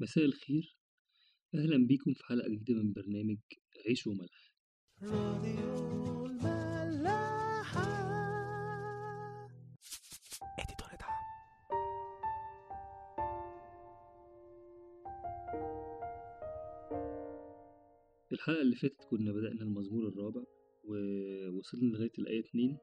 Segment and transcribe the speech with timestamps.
[0.00, 0.76] مساء الخير.
[1.54, 3.38] أهلا بيكم في حلقة جديدة من برنامج
[3.86, 4.50] عيش وملح.
[18.32, 20.42] الحلقة اللي فاتت كنا بدأنا المزمور الرابع
[20.84, 22.78] ووصلنا لغاية الآية اتنين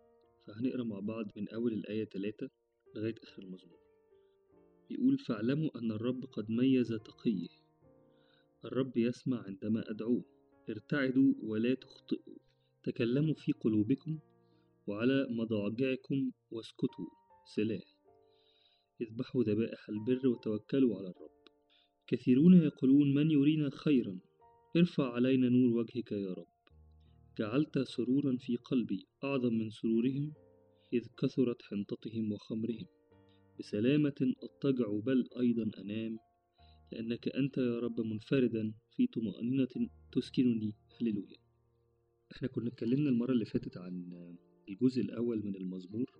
[0.47, 2.49] فهنقرأ مع بعض من أول الآية تلاتة
[2.95, 3.86] لغاية آخر المزمور.
[4.89, 7.47] بيقول فاعلموا أن الرب قد ميز تقيه.
[8.65, 10.25] الرب يسمع عندما أدعوه.
[10.69, 12.37] ارتعدوا ولا تخطئوا.
[12.83, 14.19] تكلموا في قلوبكم
[14.87, 17.05] وعلى مضاجعكم واسكتوا.
[17.55, 17.97] سلاح
[19.01, 21.37] اذبحوا ذبائح البر وتوكلوا على الرب.
[22.07, 24.19] كثيرون يقولون من يرينا خيرا؟
[24.77, 26.47] ارفع علينا نور وجهك يا رب.
[27.39, 30.33] جعلت سرورا في قلبي أعظم من سرورهم
[30.93, 32.96] إذ كثرت حنطتهم وخمرهم.
[33.59, 36.19] بسلامة أضطجع بل أيضا أنام
[36.91, 39.67] لأنك أنت يا رب منفردا في طمأنينة
[40.11, 40.73] تسكنني.
[41.01, 41.37] هللويا.
[42.31, 44.09] إحنا كنا اتكلمنا المرة اللي فاتت عن
[44.69, 46.11] الجزء الأول من المزمور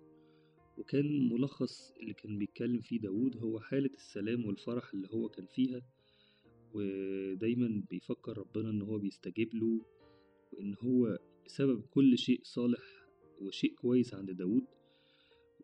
[0.78, 5.82] وكان ملخص اللي كان بيتكلم فيه داود هو حالة السلام والفرح اللي هو كان فيها
[6.74, 9.80] ودايما بيفكر ربنا إن هو بيستجيب له
[10.52, 12.82] وإن هو سبب كل شيء صالح
[13.40, 14.64] وشيء كويس عند داود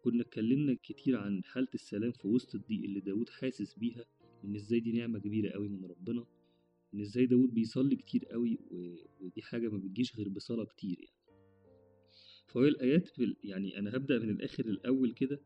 [0.05, 4.05] وكنا اتكلمنا كتير عن حالة السلام في وسط الضيق اللي داود حاسس بيها
[4.43, 6.27] وإن إزاي دي نعمة كبيرة قوي من ربنا
[6.95, 8.59] ان إزاي داود بيصلي كتير قوي
[9.21, 11.17] ودي حاجة ما بتجيش غير بصلاة كتير يعني.
[12.47, 13.11] فهي الآيات
[13.45, 15.41] يعني أنا هبدأ من الآخر الأول كده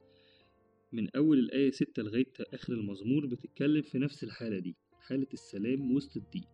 [0.93, 6.17] من أول الآية ستة لغاية آخر المزمور بتتكلم في نفس الحالة دي حالة السلام وسط
[6.17, 6.49] الضيق.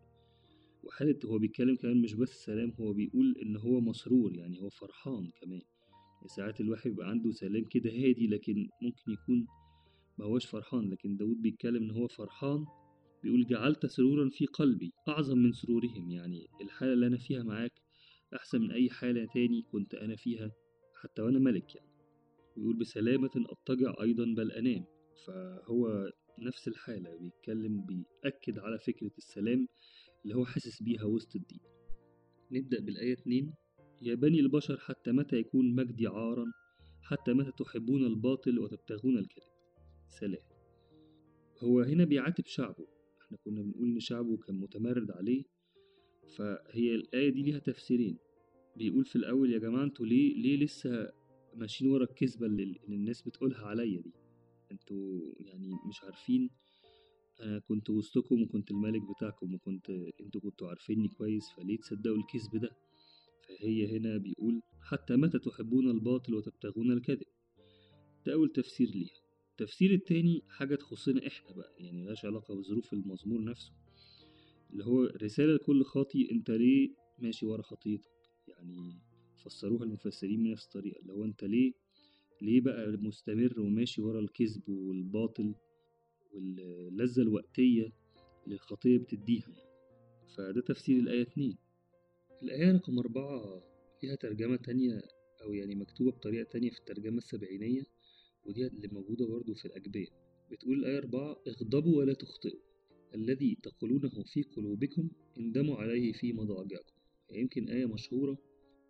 [0.83, 5.31] وحالة هو بيتكلم كمان مش بس سلام هو بيقول إن هو مسرور يعني هو فرحان
[5.43, 5.63] كمان.
[6.27, 9.47] ساعات الواحد بيبقى عنده سلام كده هادي لكن ممكن يكون
[10.19, 10.91] ما هوش فرحان.
[10.91, 12.65] لكن داود بيتكلم إن هو فرحان
[13.23, 16.11] بيقول جعلت سرورا في قلبي أعظم من سرورهم.
[16.11, 17.73] يعني الحالة اللي أنا فيها معاك
[18.37, 20.53] أحسن من أي حالة تاني كنت أنا فيها
[21.03, 21.91] حتى وأنا ملك يعني.
[22.57, 24.85] ويقول بسلامة أضطجع أيضا بل أنام.
[25.27, 29.69] فهو نفس الحالة بيتكلم بيأكد على فكرة السلام
[30.25, 31.61] اللي هو حاسس بيها وسط الدين.
[32.51, 33.53] نبدأ بالآية 2
[34.03, 36.53] يا بني البشر حتى متى يكون مجدي عارا؟
[37.03, 39.53] حتى متى تحبون الباطل وتبتغون الكذب؟
[40.09, 40.43] سلام.
[41.59, 42.87] هو هنا بيعاتب شعبه.
[43.23, 45.45] إحنا كنا بنقول إن شعبه كان متمرد عليه
[46.37, 48.19] فهي الآية دي ليها تفسيرين.
[48.77, 51.13] بيقول في الأول يا جماعة أنتوا ليه ليه لسه
[51.55, 54.13] ماشيين ورا الكذبة اللي, الناس بتقولها عليا دي؟
[54.73, 56.51] أنتوا يعني مش عارفين.
[57.41, 59.91] أنا كنت وسطكم وكنت الملك بتاعكم وكنت
[60.21, 62.71] أنتوا كنتوا عارفيني كويس فليه تصدقوا الكذب ده؟
[63.49, 67.27] فهي هنا بيقول حتى متى تحبون الباطل وتبتغون الكذب؟
[68.27, 69.25] ده أول تفسير ليها.
[69.51, 73.73] التفسير التاني حاجة تخصنا إحنا بقى يعني ملهاش علاقة بظروف المزمور نفسه
[74.73, 78.11] اللي هو رسالة لكل خاطي أنت ليه ماشي ورا خطيتك
[78.49, 78.99] يعني
[79.45, 81.73] فسروها المفسرين بنفس الطريقة اللي هو أنت ليه
[82.43, 85.55] ليه بقى مستمر وماشي ورا الكذب والباطل
[86.33, 87.93] واللذة الوقتية
[88.45, 89.71] اللي الخطية بتديها يعني؟
[90.37, 91.57] فده تفسير الآية اتنين.
[92.45, 93.63] الآية رقم أربعة
[94.03, 95.03] ليها ترجمة تانية
[95.43, 97.83] أو يعني مكتوبة بطريقة تانية في الترجمة السبعينية
[98.47, 100.07] ودي اللي موجودة برضو في الأجبية.
[100.51, 102.61] بتقول الآية أربعة اغضبوا ولا تخطئوا
[103.15, 106.95] الذي تقولونه في قلوبكم اندموا عليه في مضاجعكم.
[107.33, 108.39] يمكن آية مشهورة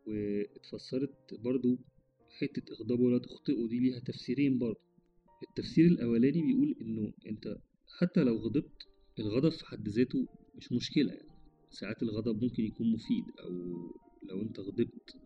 [0.06, 1.78] واتفسرت برضو
[2.41, 4.81] حتة اغضبوا ولا تخطئوا دي ليها تفسيرين برضو.
[5.48, 7.56] التفسير الأولاني بيقول إنه أنت
[7.98, 8.88] حتى لو غضبت
[9.19, 11.34] الغضب في حد ذاته مش مشكلة يعني.
[11.75, 13.51] ساعات الغضب ممكن يكون مفيد أو
[14.31, 15.17] لو أنت غضبت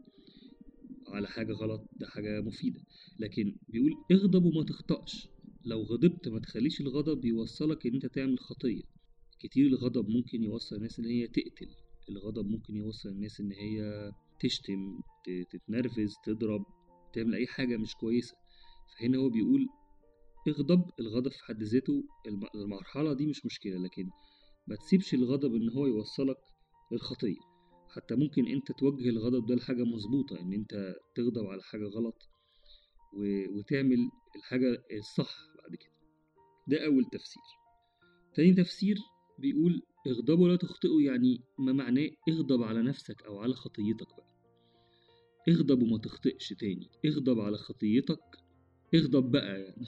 [1.09, 2.81] على حاجة غلط ده حاجة مفيدة.
[3.19, 5.29] لكن بيقول اغضب وما تخطأش.
[5.65, 8.83] لو غضبت ما تخليش الغضب يوصلك إن أنت تعمل خطية.
[9.41, 11.69] كتير الغضب ممكن يوصل الناس إن هي تقتل.
[12.09, 14.11] الغضب ممكن يوصل الناس إن هي
[14.41, 15.01] تشتم
[15.51, 16.65] تتنرفز تضرب
[17.13, 18.37] تعمل أي حاجة مش كويسة.
[18.99, 19.69] فهنا هو بيقول
[20.49, 22.05] اغضب الغضب في حد ذاته
[22.55, 23.79] المرحلة دي مش مشكلة.
[23.79, 24.11] لكن
[24.69, 26.39] ما تسيبش الغضب إن هو يوصلك
[26.93, 27.41] للخطية.
[27.89, 32.29] حتى ممكن أنت توجه الغضب ده لحاجة مظبوطة إن أنت تغضب على حاجة غلط
[33.57, 35.93] وتعمل الحاجة الصح بعد كده.
[36.67, 37.43] ده أول تفسير.
[38.35, 38.97] تاني تفسير
[39.39, 44.29] بيقول اغضبوا ولا تخطئوا يعني ما معناه اغضب على نفسك أو على خطيتك بقى.
[45.49, 46.89] اغضب وما تخطئش تاني.
[47.07, 48.21] اغضب على خطيتك.
[48.95, 49.87] اغضب بقى يعني.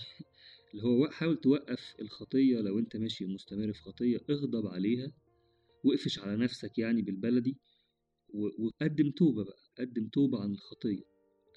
[0.73, 5.13] اللي هو حاول توقف الخطية لو انت ماشي مستمر في خطية اغضب عليها
[5.85, 7.57] واقفش على نفسك يعني بالبلدي
[8.59, 11.03] وقدم توبة بقى قدم توبة عن الخطية.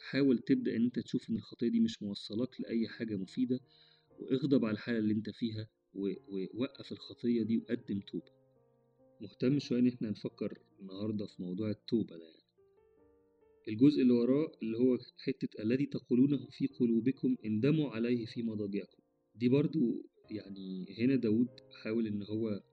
[0.10, 3.60] حاول تبدأ إن أنت تشوف إن الخطية دي مش موصلاك لأي حاجة مفيدة
[4.19, 8.31] واغضب على الحالة اللي أنت فيها ووقف الخطية دي وقدم توبة.
[9.21, 12.44] مهتم شوية إن إحنا نفكر النهاردة في موضوع التوبة ده يعني.
[13.68, 19.02] الجزء اللي وراه اللي هو حتة الذي تقولونه في قلوبكم اندموا عليه في مضاجعكم.
[19.35, 21.50] دي برضو يعني هنا داود
[21.83, 22.63] حاول إن هو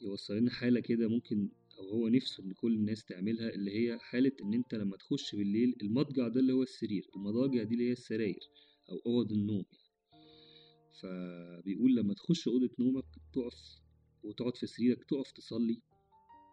[0.00, 1.48] يوصل لنا حالة كده ممكن
[1.78, 5.76] أو هو نفسه إن كل الناس تعملها اللي هي حالة إن أنت لما تخش بالليل
[5.82, 8.40] المضجع ده اللي هو السرير المضاجع دي اللي هي السراير
[8.90, 9.90] أو أوض النوم يعني.
[11.02, 13.80] فبيقول لما تخش أوضة نومك تقف
[14.22, 15.82] وتقعد في سريرك تقف تصلي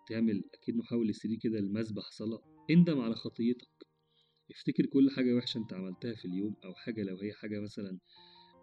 [0.09, 3.67] تعمل أكنه حاول السرير كده المسبح صلاة اندم على خطيتك
[4.51, 7.99] افتكر كل حاجة وحشة أنت عملتها في اليوم أو حاجة لو هي حاجة مثلا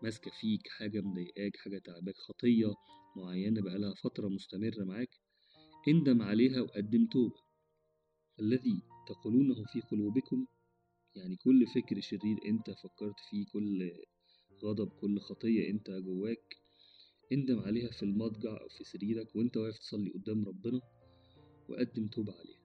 [0.04, 2.74] ماسكة فيك حاجة مضايقاك حاجة تعباك خطية
[3.16, 5.10] معينة بقالها فترة مستمرة معاك
[5.88, 7.40] اندم عليها وقدم توبة.
[8.40, 10.46] الذي تقولونه في قلوبكم
[11.16, 13.92] يعني كل فكر شرير انت فكرت فيه كل
[14.64, 16.56] غضب كل خطية انت جواك
[17.32, 20.80] اندم عليها في المضجع أو في سريرك وانت واقف تصلي قدام ربنا
[21.68, 22.60] وقدم توبة عليها.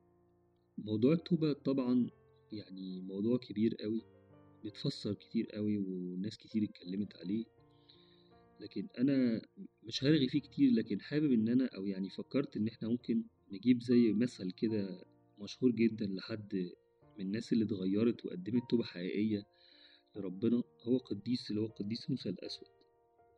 [0.77, 2.09] موضوع التوبة طبعا
[2.51, 4.19] يعني موضوع كبير قوي.
[4.64, 7.46] بيتفسر كتير قوي وناس كتير اتكلمت عليه
[8.60, 9.42] لكن أنا
[9.84, 13.82] مش هرغي فيه كتير لكن حابب إن أنا أو يعني فكرت إن إحنا ممكن نجيب
[13.84, 15.04] زي مثل كده
[15.40, 16.72] مشهور جدا لحد
[17.20, 19.46] من الناس اللي اتغيرت وقدمت توبة حقيقية
[20.16, 22.68] لربنا هو قديس اللي هو قديس موسى الأسود.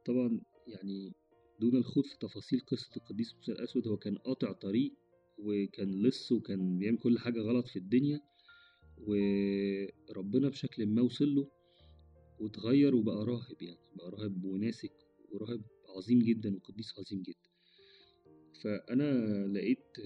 [0.06, 1.14] طبعا يعني
[1.60, 4.94] دون الخوض في تفاصيل قصة القديس موسى الأسود هو كان قاطع طريق
[5.38, 8.22] وكان لص وكان بيعمل كل حاجة غلط في الدنيا.
[9.08, 11.48] وربنا بشكل ما وصل له
[12.40, 14.92] واتغير وبقى راهب يعني بقى راهب وناسك
[15.32, 15.62] وراهب
[15.98, 17.50] عظيم جدا وقديس عظيم جدا.
[18.64, 19.12] فأنا
[19.48, 19.98] لقيت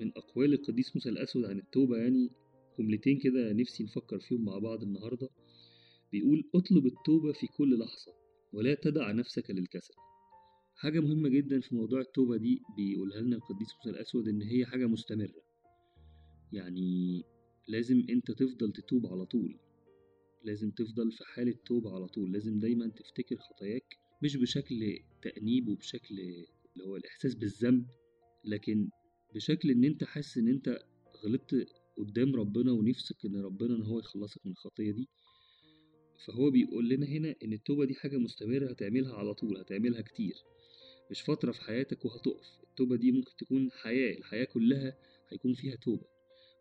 [0.00, 2.30] من أقوال القديس موسى الأسود عن التوبة يعني
[2.78, 5.28] جملتين كده نفسي نفكر فيهم مع بعض النهاردة.
[6.12, 8.12] بيقول اطلب التوبة في كل لحظة
[8.52, 9.94] ولا تدع نفسك للكسل.
[10.74, 14.86] حاجة مهمة جدا في موضوع التوبة دي بيقولها لنا القديس موسى الأسود إن هي حاجة
[14.86, 15.42] مستمرة.
[16.52, 17.24] يعني
[17.68, 19.56] لازم أنت تفضل تتوب على طول.
[20.44, 22.32] لازم تفضل في حالة توبة على طول.
[22.32, 27.86] لازم دايما تفتكر خطاياك مش بشكل تأنيب وبشكل اللي هو الإحساس بالذنب
[28.44, 28.88] لكن
[29.34, 30.78] بشكل إن أنت حاسس إن أنت
[31.24, 35.08] غلطت قدام ربنا ونفسك إن ربنا إن هو يخلصك من الخطية دي.
[36.26, 40.34] فهو بيقول لنا هنا إن التوبة دي حاجة مستمرة هتعملها على طول هتعملها كتير.
[41.10, 42.46] مش فترة في حياتك وهتقف.
[42.70, 44.96] التوبة دي ممكن تكون حياة الحياة كلها
[45.28, 46.06] هيكون فيها توبة.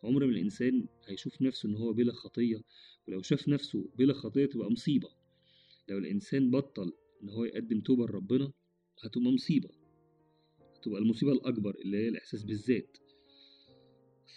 [0.04, 2.62] عمر ما الإنسان هيشوف نفسه إن هو بلا خطية
[3.08, 5.10] ولو شاف نفسه بلا خطية تبقى مصيبة.
[5.90, 6.94] لو الإنسان بطل
[7.24, 8.52] إن هو يقدم توبة لربنا
[9.04, 9.70] هتبقى مصيبة.
[10.76, 12.98] هتبقى المصيبة الأكبر اللي هي الإحساس بالذات.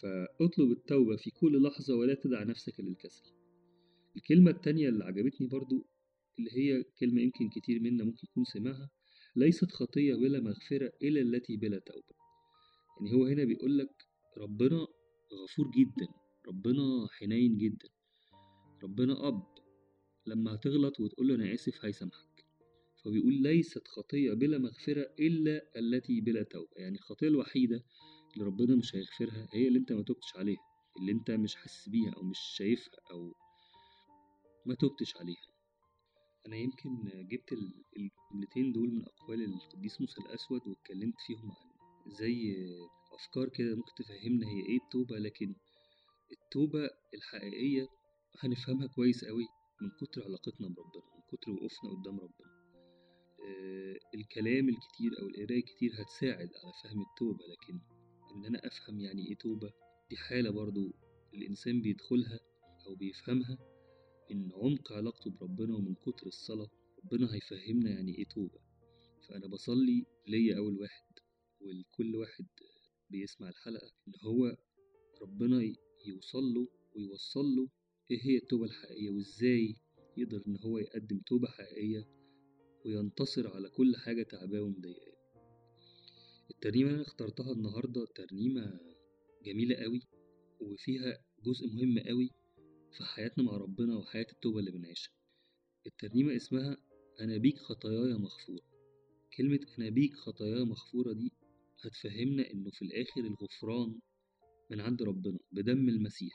[0.02, 3.24] فاطلب التوبة في كل لحظة ولا تدع نفسك للكسل.
[4.16, 5.86] الكلمة التانية اللي عجبتني برضو
[6.38, 8.90] اللي هي كلمة يمكن كتير منا ممكن يكون سمعها
[9.36, 12.14] ليست خطية بلا مغفرة إلا التي بلا توبة.
[13.00, 14.06] يعني هو هنا بيقولك
[14.38, 14.86] ربنا
[15.32, 16.08] غفور جدا
[16.48, 17.88] ربنا حنين جدا.
[18.82, 19.42] ربنا أب
[20.26, 22.44] لما هتغلط وتقول له أنا آسف هيسامحك.
[23.04, 26.70] فبيقول ليست خطية بلا مغفرة إلا التي بلا توبة.
[26.76, 27.84] يعني الخطية الوحيدة
[28.34, 30.60] اللي ربنا مش هيغفرها هي اللي أنت ما تبتش عليها
[31.00, 33.32] اللي أنت مش حاسس بيها أو مش شايفها أو
[34.66, 35.46] ما تبتش عليها.
[36.46, 41.70] أنا يمكن جبت ال- الجملتين دول من أقوال القديس موسى الأسود واتكلمت فيهم عن
[42.12, 42.56] زي
[43.14, 45.54] أفكار كده ممكن تفهمنا هي إيه التوبة لكن
[46.32, 47.88] التوبة الحقيقية
[48.40, 49.44] هنفهمها كويس قوي
[49.82, 52.54] من كتر علاقتنا بربنا من كتر وقوفنا قدام ربنا.
[53.40, 57.80] آه، الكلام الكتير أو القراية الكتير هتساعد على فهم التوبة لكن
[58.36, 59.72] إن أنا أفهم يعني إيه توبة
[60.10, 60.92] دي حالة برضو
[61.34, 62.40] الإنسان بيدخلها
[62.86, 63.58] أو بيفهمها
[64.30, 66.68] من عمق علاقته بربنا ومن كتر الصلاة
[67.04, 68.58] ربنا هيفهمنا يعني إيه توبة.
[69.28, 71.04] فأنا بصلي ليا أول واحد
[71.60, 72.46] ولكل واحد
[73.14, 74.56] بيسمع الحلقة إن هو
[75.22, 75.74] ربنا
[76.06, 77.68] يوصل له ويوصل له
[78.10, 79.76] إيه هي التوبة الحقيقية وإزاي
[80.16, 82.08] يقدر إن هو يقدم توبة حقيقية
[82.86, 85.14] وينتصر على كل حاجة تعباه ومضايقاه.
[86.50, 88.80] الترنيمة اللي أنا اخترتها النهاردة ترنيمة
[89.44, 90.02] جميلة قوي
[90.60, 92.30] وفيها جزء مهم قوي
[92.92, 95.12] في حياتنا مع ربنا وحياة التوبة اللي بنعيشها.
[95.86, 96.76] الترنيمة اسمها
[97.20, 98.62] أنا بيك خطاياي مغفورة.
[99.36, 101.32] كلمة أنا بيك خطاياي مغفورة دي
[101.86, 104.00] هتفهمنا إنه في الآخر الغفران
[104.70, 106.34] من عند ربنا بدم المسيح.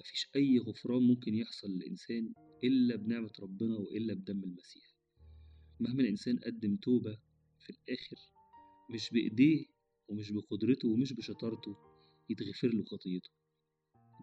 [0.00, 2.32] مفيش أي غفران ممكن يحصل للإنسان
[2.64, 4.94] إلا بنعمة ربنا وإلا بدم المسيح.
[5.80, 7.18] مهما الإنسان قدم توبة
[7.58, 8.16] في الآخر
[8.90, 9.66] مش بإيديه
[10.08, 11.76] ومش بقدرته ومش بشطارته
[12.30, 13.30] يتغفر له خطيته.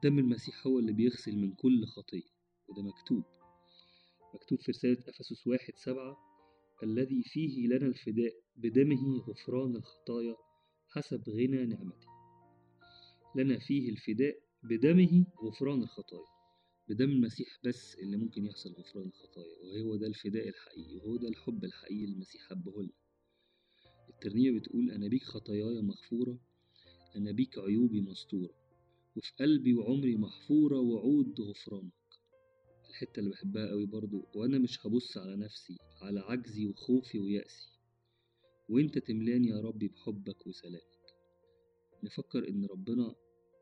[0.04, 2.30] دم المسيح هو اللي بيغسل من كل خطية
[2.68, 3.24] وده مكتوب.
[4.34, 6.18] مكتوب في رسالة أفسس واحد سبعة
[6.84, 10.36] الذي فيه لنا الفداء بدمه غفران الخطايا
[10.96, 12.08] حسب غنى نعمته.
[13.36, 16.28] لنا فيه الفداء بدمه غفران الخطايا.
[16.90, 21.64] بدم المسيح بس اللي ممكن يحصل غفران الخطايا وهو ده الفداء الحقيقي وهو ده الحب
[21.66, 22.94] الحقيقي اللي المسيح حبه لنا.
[24.10, 26.40] الترنيمة بتقول أنا بيك خطاياي مغفورة
[27.16, 28.54] أنا بيك عيوبي مستورة
[29.16, 31.92] وفي قلبي وعمري محفورة وعود غفرانك.
[32.90, 37.75] الحتة اللي بحبها قوي برضو وأنا مش هبص على نفسي على عجزي وخوفي ويأسي.
[38.70, 40.96] وانت تملاني يا ربي بحبك وسلامك.
[42.04, 43.16] نفكر إن ربنا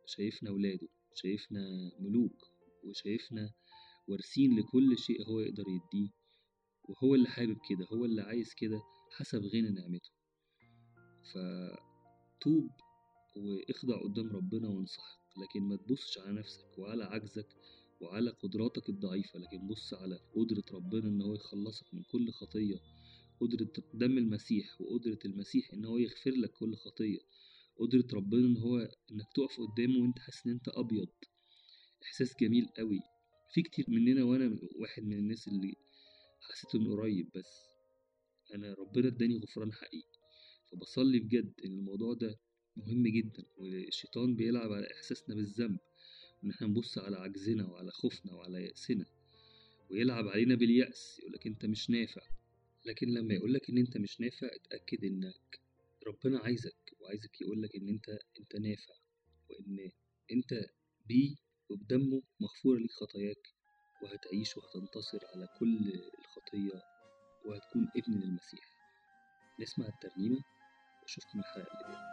[0.08, 2.52] شايفنا ولاده شايفنا ملوك
[2.84, 3.54] وشايفنا
[4.08, 6.10] وارثين لكل شيء هو يقدر يديه
[6.90, 8.82] وهو اللي حابب كده هو اللي عايز كده
[9.12, 10.10] حسب غنى نعمته.
[11.34, 12.70] فتوب
[13.36, 17.48] واخضع قدام ربنا وانصحك لكن ما تبصش على نفسك وعلى عجزك
[18.02, 22.80] وعلى قدراتك الضعيفة لكن بص على قدرة ربنا إن هو يخلصك من كل خطية
[23.46, 27.20] قدرة دم المسيح وقدرة المسيح إن هو يغفر لك كل خطية.
[27.80, 28.78] قدرة ربنا إن هو
[29.12, 31.08] إنك تقف قدامه وإنت حاسس إن أنت أبيض.
[32.04, 33.00] إحساس جميل قوي
[33.54, 35.76] في كتير مننا وأنا واحد من الناس اللي
[36.42, 37.60] حسيت إنه قريب بس.
[38.54, 40.20] أنا ربنا إداني غفران حقيقي.
[40.72, 42.40] فبصلي بجد إن الموضوع ده
[42.78, 45.80] مهم جدا والشيطان بيلعب على إحساسنا بالذنب
[46.44, 49.06] إن إحنا نبص على عجزنا وعلى خوفنا وعلى يأسنا
[49.92, 52.22] ويلعب علينا باليأس يقولك أنت مش نافع.
[52.86, 55.60] لكن لما يقولك إن أنت مش نافع اتأكد إنك
[56.08, 58.10] ربنا عايزك وعايزك يقولك إن أنت
[58.40, 58.94] أنت نافع
[59.50, 59.92] وإن
[60.32, 60.66] أنت
[61.08, 61.36] بيه
[61.70, 63.48] وبدمه مغفورة ليك خطاياك
[64.04, 66.82] وهتعيش وهتنتصر على كل الخطية
[67.46, 68.66] وهتكون ابن للمسيح.
[69.60, 70.44] نسمع الترنيمة
[71.02, 72.13] وأشوفكم الحلقة اللي جاية.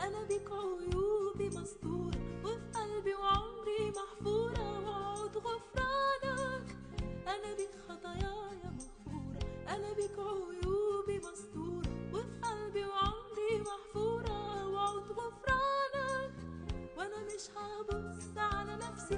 [0.00, 6.76] أنا بيك عيوبي مستورة وفي قلبي وعمري محفورة وعود غفرانك
[7.26, 9.38] أنا بيك خطاياي مغفورة
[9.68, 16.32] أنا بيك عيوبي مستورة وفي قلبي وعمري محفورة وعود غفرانك
[16.96, 19.14] وأنا مش هبص على نفسي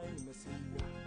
[0.00, 0.60] المسيح.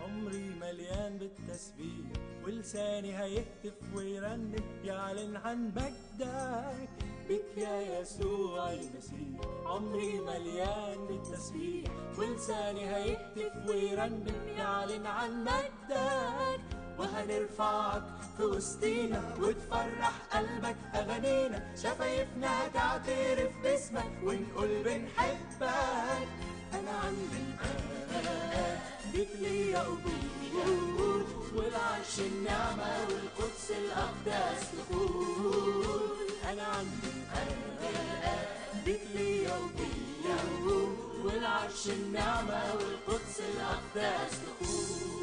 [0.04, 2.08] عمري مليان بالتسبيح
[2.46, 6.90] ولساني هيهتف ويرنم يعلن عن مجدك.
[7.30, 9.42] بك يا يسوع المسيح.
[9.66, 16.62] عمري مليان بالتسبيح ولساني هيهتف ويرنم يعلن عن مجدك.
[17.00, 18.04] وهنرفعك
[18.38, 26.28] في وسطينا وتفرح قلبك أغانينا شفايفنا هتعترف باسمك ونقول بنحبك.
[26.74, 28.07] أنا عند الآب
[29.14, 36.12] بيك ليا قبول والعرش النعمة والقدس الأقدس دخول
[36.52, 39.58] أنا عند الآب بيك ليا
[41.24, 45.17] والعرش النعمة والقدس الأقدس دخول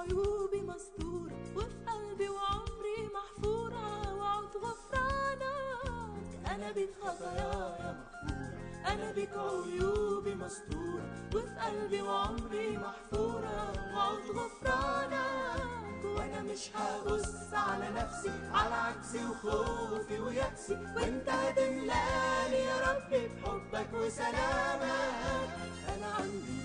[0.00, 10.34] عيوبي مستورة وفي قلبي وعمري محفورة وعود غفرانك أنا بيك خطاياي مغفورة أنا بيك عيوبي
[10.34, 20.18] مستورة وفي قلبي وعمري محفورة وعود غفرانك وأنا مش هبص على نفسي على عجزي وخوفي
[20.20, 20.74] ويأسي.
[20.96, 25.50] وأنت هتملأني يا ربي بحبك وسلامك.
[25.96, 26.60] أنا عندي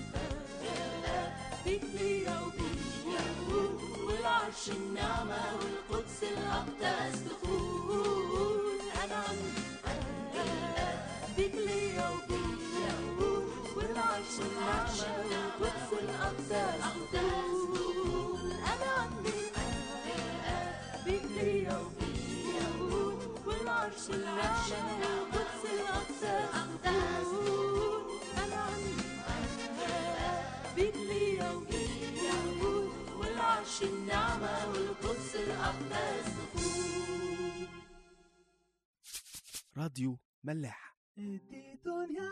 [0.62, 1.32] الآب
[1.64, 2.91] بيك ليا وبيا
[4.52, 8.78] والعرش النعمة والقدس الأقدس دخول
[11.36, 12.94] بيك ليا وبيا
[13.76, 16.84] والعرش النعمة والقدس الأقدس
[39.82, 40.96] راديو ملاح.
[41.16, 42.30] دي دنيا